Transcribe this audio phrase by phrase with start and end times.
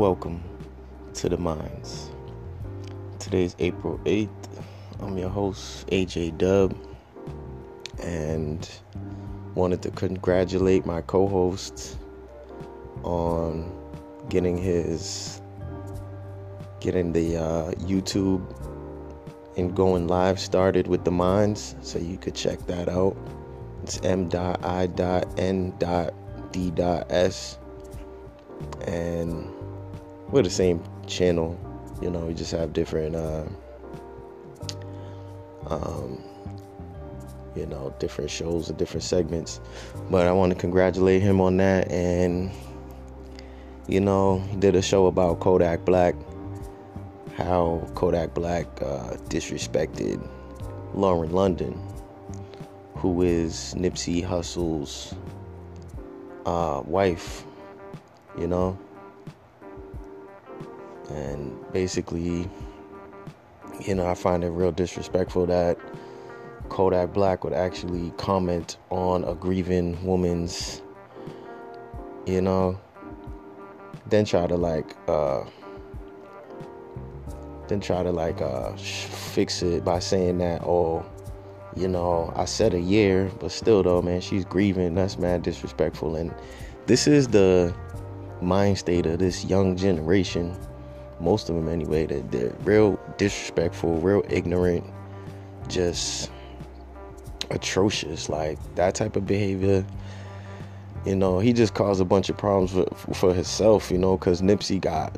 [0.00, 0.40] Welcome
[1.12, 2.10] to the Minds.
[3.18, 4.30] Today's April 8th.
[4.98, 6.74] I'm your host, AJ Dub,
[8.02, 8.66] and
[9.54, 11.98] wanted to congratulate my co host
[13.02, 13.70] on
[14.30, 15.42] getting his
[16.80, 18.40] getting the uh, YouTube
[19.58, 23.18] and going live started with the Minds, so you could check that out.
[23.82, 24.38] It's m.i.n.d.s
[28.86, 29.59] and
[30.30, 31.58] we're the same channel.
[32.00, 33.44] You know, we just have different, uh,
[35.66, 36.22] um,
[37.54, 39.60] you know, different shows and different segments.
[40.10, 41.90] But I want to congratulate him on that.
[41.90, 42.50] And,
[43.86, 46.14] you know, he did a show about Kodak Black,
[47.36, 50.26] how Kodak Black uh, disrespected
[50.94, 51.78] Lauren London,
[52.94, 55.14] who is Nipsey Hussle's
[56.46, 57.44] uh, wife,
[58.38, 58.78] you know
[61.10, 62.48] and basically,
[63.86, 65.78] you know, I find it real disrespectful that
[66.68, 70.82] Kodak Black would actually comment on a grieving woman's,
[72.26, 72.78] you know,
[74.08, 75.44] then try to like, uh,
[77.68, 81.04] then try to like uh, fix it by saying that, oh,
[81.76, 84.94] you know, I said a year, but still though, man, she's grieving.
[84.94, 86.16] That's mad disrespectful.
[86.16, 86.34] And
[86.86, 87.74] this is the
[88.40, 90.56] mind state of this young generation
[91.20, 94.84] most of them anyway, that they're real disrespectful, real ignorant,
[95.68, 96.30] just
[97.50, 98.28] atrocious.
[98.28, 99.84] Like that type of behavior,
[101.04, 104.42] you know, he just caused a bunch of problems for, for himself, you know, because
[104.42, 105.16] Nipsey got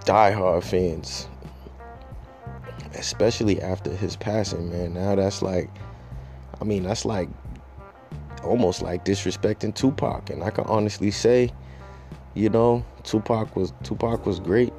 [0.00, 1.28] diehard fans,
[2.94, 4.94] especially after his passing, man.
[4.94, 5.70] Now that's like,
[6.60, 7.28] I mean, that's like
[8.42, 11.52] almost like disrespecting Tupac, and I can honestly say,
[12.34, 14.72] you know, Tupac was Tupac was great.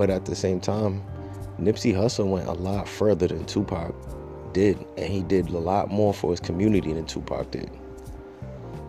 [0.00, 1.04] But at the same time,
[1.60, 3.94] Nipsey Hussle went a lot further than Tupac
[4.54, 7.70] did, and he did a lot more for his community than Tupac did.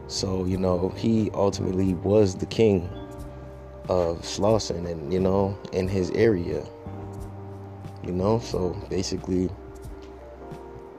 [0.08, 2.90] So, you know, he ultimately was the king
[3.90, 6.64] of Slauson and, you know, in his area.
[8.06, 9.50] You know, so basically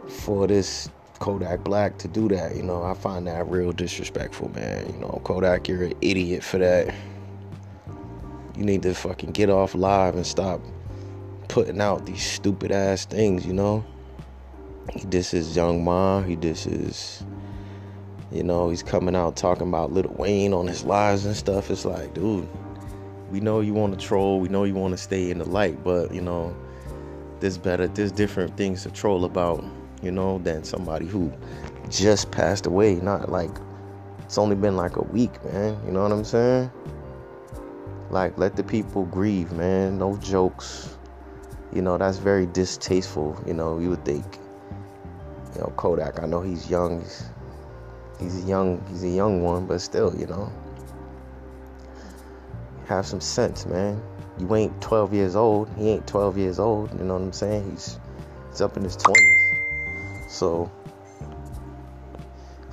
[0.09, 0.91] for this
[1.21, 4.93] Kodak Black to do that, you know, I find that real disrespectful, man.
[4.93, 6.94] You know, Kodak, you're an idiot for that
[8.62, 10.61] you need to fucking get off live and stop
[11.49, 13.84] putting out these stupid ass things, you know?
[14.93, 17.25] He disses Young Ma, he disses,
[18.31, 21.73] you know, he's coming out talking about Lil Wayne on his lives and stuff.
[21.73, 22.49] It's like, dude,
[23.33, 25.83] we know you want to troll, we know you want to stay in the light,
[25.83, 26.55] but, you know,
[27.41, 29.65] there's better, there's different things to troll about,
[30.03, 31.33] you know, than somebody who
[31.91, 32.94] just passed away.
[32.94, 33.50] Not like,
[34.21, 35.77] it's only been like a week, man.
[35.84, 36.71] You know what I'm saying?
[38.12, 39.97] Like, let the people grieve, man.
[39.97, 40.99] No jokes.
[41.73, 43.43] You know, that's very distasteful.
[43.47, 44.39] You know, you would think,
[45.55, 47.00] you know, Kodak, I know he's young.
[47.00, 47.25] He's,
[48.21, 50.53] he's a young, he's a young one, but still, you know,
[52.87, 54.00] have some sense, man.
[54.39, 55.71] You ain't 12 years old.
[55.79, 56.93] He ain't 12 years old.
[56.99, 57.71] You know what I'm saying?
[57.71, 57.99] He's,
[58.50, 60.29] he's up in his 20s.
[60.29, 60.71] So,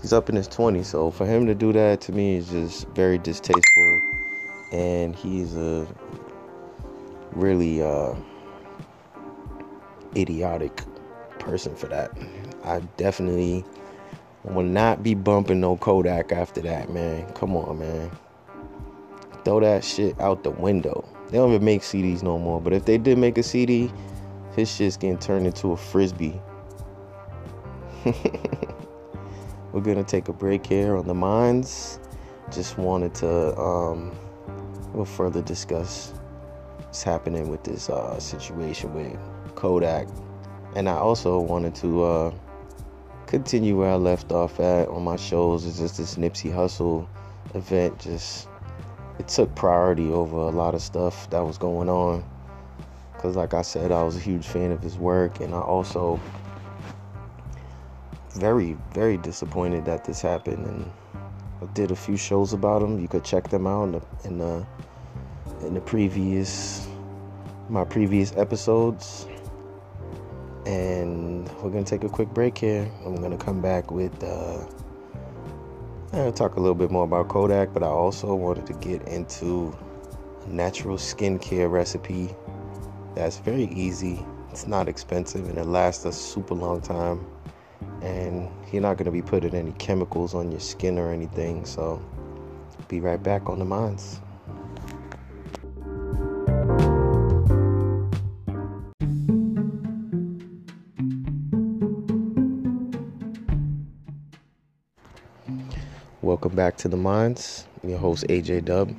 [0.01, 0.83] he's up in his 20s.
[0.83, 4.08] So, for him to do that to me is just very distasteful
[4.71, 5.87] and he's a
[7.31, 8.13] really uh,
[10.15, 10.81] idiotic
[11.39, 12.11] person for that.
[12.63, 13.63] I definitely
[14.43, 17.31] will not be bumping no Kodak after that, man.
[17.33, 18.11] Come on, man.
[19.45, 21.07] Throw that shit out the window.
[21.29, 22.59] They don't even make CDs no more.
[22.59, 23.91] But if they did make a CD,
[24.55, 26.39] his shit's getting turned into a frisbee.
[29.71, 31.99] We're gonna take a break here on the Minds.
[32.51, 34.11] Just wanted to um,
[34.93, 36.13] we'll further discuss
[36.77, 40.07] what's happening with this uh, situation with Kodak.
[40.75, 42.33] And I also wanted to uh,
[43.27, 45.65] continue where I left off at on my shows.
[45.65, 47.07] It's just this Nipsey Hussle
[47.53, 47.99] event.
[47.99, 48.47] Just
[49.19, 52.23] it took priority over a lot of stuff that was going on.
[53.17, 56.19] Cause like I said, I was a huge fan of his work, and I also
[58.35, 60.91] very very disappointed that this happened and
[61.61, 62.99] I did a few shows about them.
[62.99, 63.83] You could check them out
[64.23, 64.65] in the
[65.61, 66.87] in the, previous
[67.67, 69.27] my previous episodes.
[70.65, 72.89] And we're gonna take a quick break here.
[73.05, 74.23] I'm gonna come back with.
[74.23, 74.65] Uh,
[76.31, 79.77] talk a little bit more about Kodak, but I also wanted to get into
[80.45, 82.35] a natural skincare recipe
[83.15, 84.25] that's very easy.
[84.51, 87.25] It's not expensive and it lasts a super long time
[88.01, 91.65] and you're not going to be putting any chemicals on your skin or anything.
[91.65, 92.01] So,
[92.87, 94.21] be right back on the Minds.
[106.21, 107.65] Welcome back to the Minds.
[107.83, 108.93] I'm your host AJ Dub.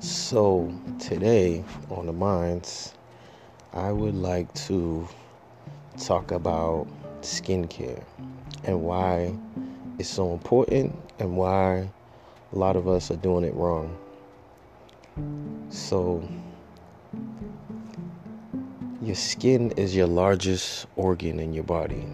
[0.00, 2.94] So, today on the Minds,
[3.72, 5.08] I would like to
[5.98, 6.86] talk about
[7.20, 8.02] skincare
[8.64, 9.36] and why
[9.98, 11.88] it's so important and why
[12.52, 13.96] a lot of us are doing it wrong.
[15.68, 16.28] So
[19.04, 22.06] your skin is your largest organ in your body.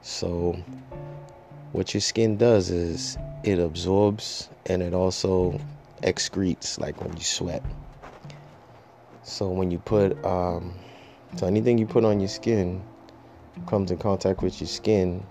[0.00, 0.56] So,
[1.72, 5.60] what your skin does is it absorbs and it also
[6.02, 7.64] excretes, like when you sweat.
[9.22, 10.74] So, when you put, um,
[11.36, 12.82] so anything you put on your skin
[13.66, 15.24] comes in contact with your skin,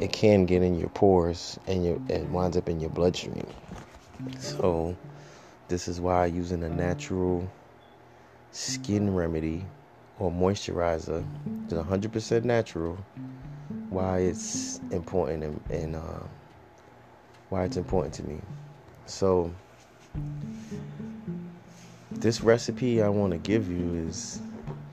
[0.00, 3.46] it can get in your pores and your, it winds up in your bloodstream.
[4.38, 4.96] So,
[5.68, 7.48] this is why using a natural
[8.52, 9.64] skin remedy
[10.18, 11.24] or moisturizer
[11.66, 12.98] is 100% natural
[13.90, 16.20] why it's important and, and uh,
[17.50, 18.40] why it's important to me
[19.04, 19.52] so
[22.10, 24.40] this recipe i want to give you is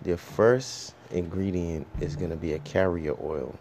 [0.04, 3.56] the first ingredient is going to be a carrier oil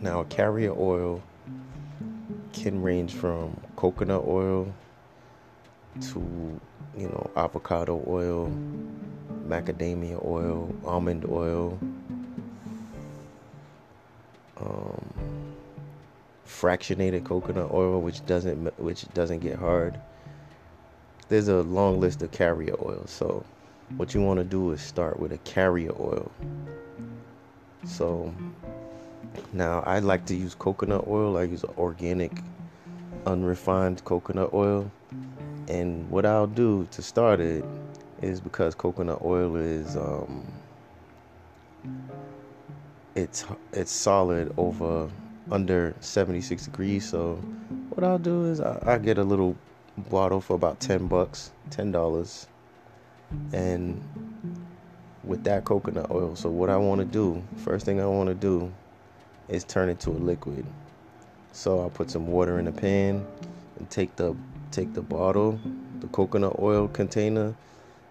[0.00, 1.22] now a carrier oil
[2.52, 4.72] can range from coconut oil
[6.00, 6.60] to
[6.96, 8.52] you know, avocado oil,
[9.46, 11.78] macadamia oil, almond oil,
[14.60, 15.04] um,
[16.46, 19.98] fractionated coconut oil, which doesn't which doesn't get hard.
[21.28, 23.10] There's a long list of carrier oils.
[23.10, 23.44] So,
[23.96, 26.30] what you want to do is start with a carrier oil.
[27.84, 28.34] So,
[29.52, 31.36] now I like to use coconut oil.
[31.36, 32.32] I use organic,
[33.26, 34.90] unrefined coconut oil
[35.68, 37.64] and what I'll do to start it
[38.20, 40.46] is because coconut oil is um,
[43.14, 45.10] it's it's solid over
[45.50, 47.08] under 76 degrees.
[47.08, 47.34] So
[47.90, 49.56] what I'll do is I, I get a little
[50.10, 52.48] bottle for about 10 bucks, ten dollars,
[53.52, 54.02] and
[55.24, 56.34] with that coconut oil.
[56.36, 58.72] So what I want to do, first thing I want to do,
[59.48, 60.64] is turn it to a liquid.
[61.52, 63.26] So I'll put some water in a pan
[63.78, 64.34] and take the
[64.70, 65.60] take the bottle,
[66.00, 67.54] the coconut oil container,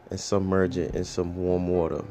[0.09, 2.03] and submerge it in some warm water.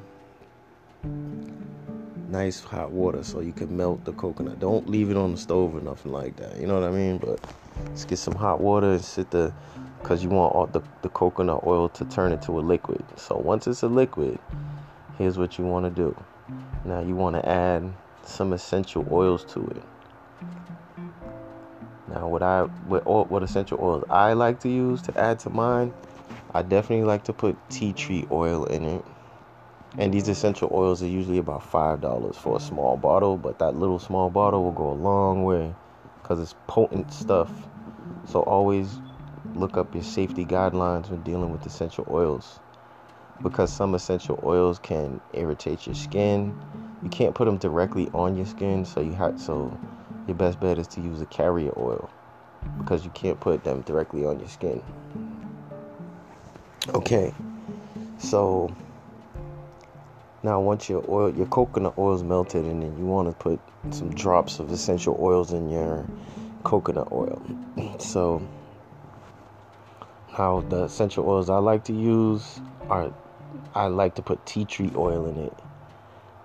[2.28, 4.58] Nice hot water so you can melt the coconut.
[4.60, 6.60] Don't leave it on the stove or nothing like that.
[6.60, 7.18] You know what I mean?
[7.18, 7.40] But
[7.86, 9.52] let's get some hot water and sit the
[10.02, 13.04] because you want all the, the coconut oil to turn into a liquid.
[13.16, 14.38] So once it's a liquid,
[15.18, 16.16] here's what you want to do.
[16.84, 17.92] Now you want to add
[18.24, 19.82] some essential oils to it.
[22.08, 25.92] Now, what I what what essential oils I like to use to add to mine,
[26.52, 29.04] I definitely like to put tea tree oil in it.
[29.98, 33.76] And these essential oils are usually about five dollars for a small bottle, but that
[33.76, 35.72] little small bottle will go a long way
[36.20, 37.50] because it's potent stuff.
[38.26, 38.98] So always
[39.54, 42.60] look up your safety guidelines when dealing with essential oils
[43.42, 46.58] because some essential oils can irritate your skin.
[47.02, 49.78] You can't put them directly on your skin, so you have so
[50.26, 52.10] your best bet is to use a carrier oil
[52.78, 54.82] because you can't put them directly on your skin.
[56.90, 57.32] Okay,
[58.18, 58.74] so
[60.42, 63.60] now once your oil, your coconut oil is melted, and then you want to put
[63.90, 66.06] some drops of essential oils in your
[66.64, 67.42] coconut oil.
[67.98, 68.46] So
[70.38, 73.12] now the essential oils I like to use are
[73.74, 75.56] I like to put tea tree oil in it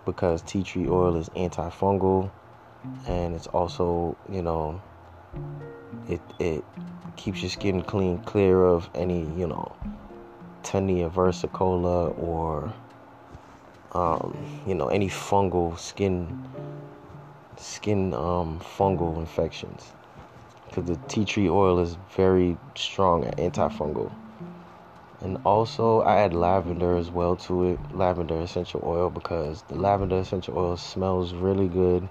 [0.05, 2.29] because tea tree oil is antifungal
[3.07, 4.81] and it's also you know
[6.07, 6.63] it it
[7.15, 9.75] keeps your skin clean clear of any you know
[10.63, 12.73] tinea versicolor or
[13.93, 14.37] um,
[14.67, 16.47] you know any fungal skin
[17.57, 19.94] skin um, fungal infections
[20.75, 24.11] because the tea tree oil is very strong antifungal.
[25.21, 30.17] And also I add lavender as well to it lavender essential oil because the lavender
[30.17, 32.09] essential oil smells really good.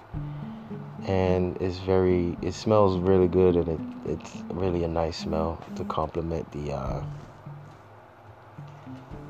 [1.06, 5.84] And it's very it smells really good and it, it's really a nice smell to
[5.84, 7.02] complement the uh,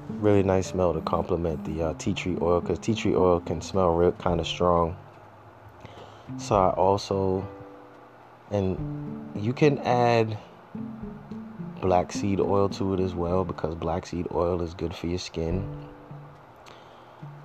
[0.09, 3.61] really nice smell to complement the uh, tea tree oil because tea tree oil can
[3.61, 4.97] smell real kind of strong.
[6.39, 7.49] So I also
[8.51, 10.39] and you can add
[11.81, 15.19] black seed oil to it as well because black seed oil is good for your
[15.19, 15.67] skin.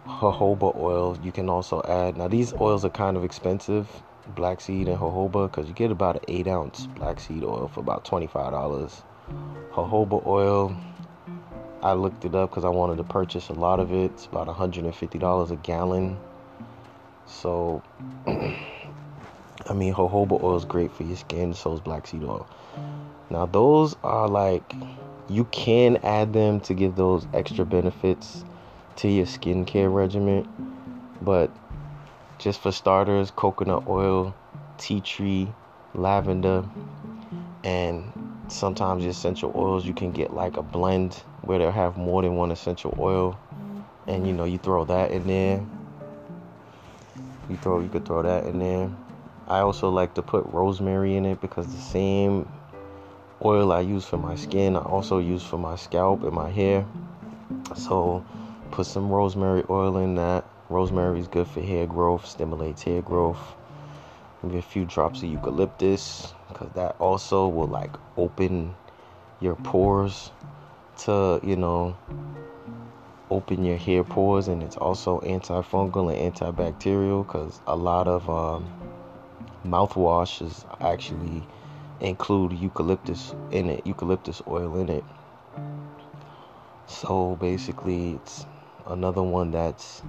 [0.06, 2.18] Jojoba oil you can also add.
[2.18, 3.88] Now these oils are kind of expensive
[4.36, 7.80] black seed and jojoba because you get about an 8 ounce black seed oil for
[7.80, 9.02] about $25
[9.74, 10.76] jojoba oil
[11.82, 14.12] i looked it up because i wanted to purchase a lot of it.
[14.12, 16.18] It's about $150 a gallon.
[17.26, 17.82] So
[19.70, 22.48] I mean, jojoba oil is great for your skin, so is black seed oil.
[23.30, 24.74] Now, those are like,
[25.28, 28.44] you can add them to give those extra benefits
[28.98, 30.52] to your skincare regimen,
[31.22, 31.52] but
[32.40, 34.34] just for starters, coconut oil,
[34.80, 35.48] tea tree,
[35.94, 36.66] lavender,
[37.64, 38.12] and
[38.48, 42.36] sometimes the essential oils you can get like a blend where they'll have more than
[42.36, 43.40] one essential oil
[44.08, 45.64] and you know you throw that in there
[47.48, 48.90] you throw you could throw that in there
[49.50, 52.48] i also like to put rosemary in it because the same
[53.44, 56.86] oil i use for my skin i also use for my scalp and my hair.
[57.76, 58.26] So
[58.72, 60.46] put some rosemary oil in that.
[60.70, 63.40] Rosemary is good for hair growth stimulates hair growth.
[64.44, 68.76] Maybe a few drops of eucalyptus because that also will like open
[69.40, 70.32] your pores
[71.00, 71.98] to you know
[73.30, 74.48] open your hair pores.
[74.48, 78.70] And it's also antifungal and antibacterial because a lot of um,
[79.66, 81.48] mouthwashes actually
[82.00, 85.04] include eucalyptus in it eucalyptus oil in it
[86.86, 88.46] so basically it's
[88.88, 90.02] another one that's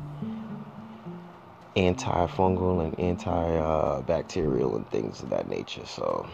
[1.76, 5.87] antifungal and antibacterial and things of that nature.
[5.87, 6.28] So,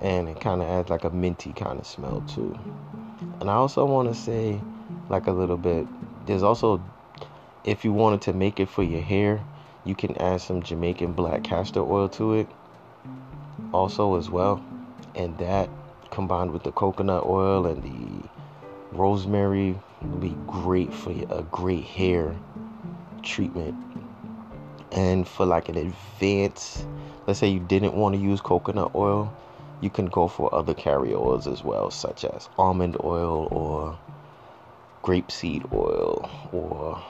[0.00, 2.58] and it kind of adds like a minty kind of smell too.
[3.40, 4.60] And I also want to say,
[5.08, 5.86] like a little bit,
[6.26, 6.82] there's also,
[7.64, 9.40] if you wanted to make it for your hair,
[9.88, 12.46] you can add some Jamaican black castor oil to it,
[13.72, 14.62] also as well.
[15.14, 15.70] And that
[16.10, 18.28] combined with the coconut oil and the
[18.92, 22.36] rosemary would be great for a great hair
[23.22, 23.74] treatment
[24.92, 26.86] and for like an advanced
[27.26, 29.30] let's say you didn't want to use coconut oil
[29.82, 33.98] you can go for other carrier oils as well such as almond oil or
[35.02, 37.02] grapeseed oil or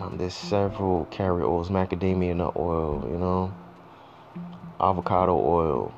[0.00, 3.54] um, there's several carrier oils macadamia nut oil you know
[4.80, 5.94] avocado oil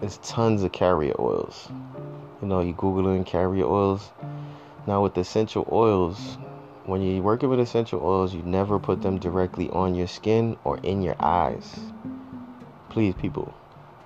[0.00, 1.68] there's tons of carrier oils
[2.40, 4.10] you know you googling carrier oils
[4.86, 6.38] now with essential oils
[6.86, 10.76] when you're working with essential oils, you never put them directly on your skin or
[10.78, 11.80] in your eyes.
[12.90, 13.54] Please, people,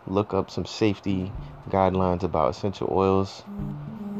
[0.06, 1.32] look up some safety
[1.70, 3.42] guidelines about essential oils.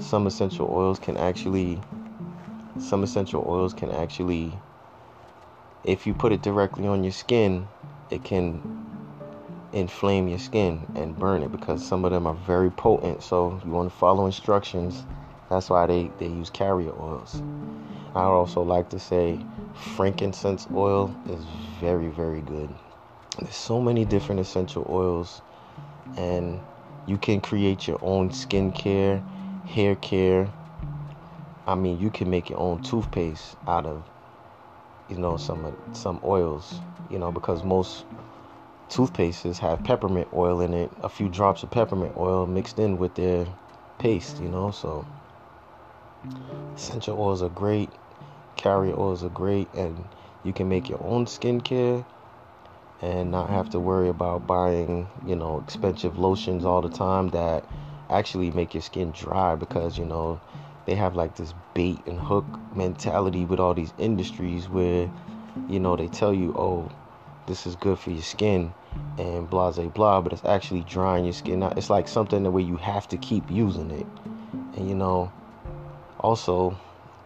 [0.01, 1.81] Some essential oils can actually,
[2.79, 4.59] some essential oils can actually,
[5.85, 7.69] if you put it directly on your skin,
[8.11, 8.63] it can
[9.73, 13.23] inflame your skin and burn it because some of them are very potent.
[13.23, 15.07] So you want to follow instructions.
[15.51, 17.43] That's why they, they use carrier oils.
[18.15, 19.41] I also like to say
[19.97, 21.45] frankincense oil is
[21.81, 22.75] very, very good.
[23.39, 25.43] There's so many different essential oils,
[26.17, 26.61] and
[27.07, 29.23] you can create your own skincare,
[29.69, 30.49] hair care.
[31.69, 34.05] I mean, you can make your own toothpaste out of,
[35.09, 36.81] you know, some some oils.
[37.11, 38.07] You know, because most
[38.91, 43.15] toothpastes have peppermint oil in it, a few drops of peppermint oil mixed in with
[43.15, 43.47] their
[43.99, 44.41] paste.
[44.41, 45.07] You know, so
[46.75, 47.91] Essential oils are great.
[48.57, 50.05] Carrier oils are great, and
[50.45, 52.05] you can make your own skincare
[53.03, 57.65] and not have to worry about buying, you know, expensive lotions all the time that
[58.11, 60.41] actually make your skin dry because, you know,
[60.89, 65.11] they have like this bait and hook mentality with all these industries where,
[65.69, 66.91] you know, they tell you, oh,
[67.47, 68.73] this is good for your skin
[69.19, 71.77] and blah, blah, blah, but it's actually drying your skin out.
[71.77, 74.07] It's like something the way you have to keep using it.
[74.79, 75.31] And, you know,
[76.21, 76.75] also,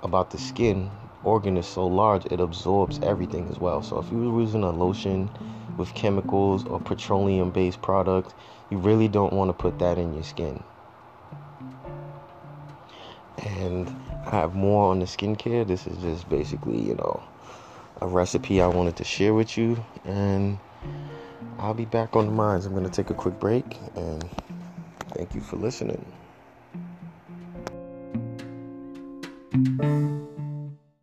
[0.03, 0.91] about the skin,
[1.23, 3.81] organ is so large it absorbs everything as well.
[3.81, 5.31] So if you're using a lotion
[5.77, 8.35] with chemicals or petroleum based product,
[8.71, 10.65] you really don't want to put that in your skin.
[13.43, 13.89] And
[14.27, 15.67] I have more on the skincare.
[15.67, 17.23] This is just basically, you know,
[18.01, 19.85] a recipe I wanted to share with you.
[20.05, 20.59] And
[21.59, 22.67] I'll be back on the minds.
[22.67, 24.29] I'm going to take a quick break and
[25.15, 26.05] thank you for listening.